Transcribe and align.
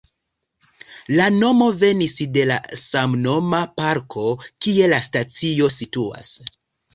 La 1.17 1.25
nomo 1.33 1.67
venis 1.81 2.15
de 2.37 2.45
la 2.53 2.57
samnoma 2.85 3.59
parko, 3.83 4.25
kie 4.67 4.89
la 4.95 5.03
stacio 5.11 5.71
situas. 5.79 6.35